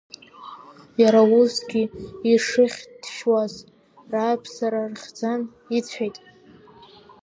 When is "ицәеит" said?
5.77-6.17